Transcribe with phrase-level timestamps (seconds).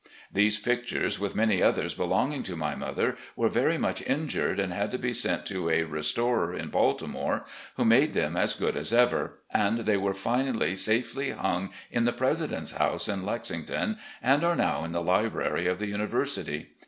[0.33, 4.89] These pictures, with many others belonging to my mother, were very much injured and had
[4.89, 7.45] to be sent to a restorer in Balti more,
[7.77, 12.13] who made them as good as ever, and they were finally safely hung in the
[12.13, 16.69] president's house in Lexington, and are now in the library of the university.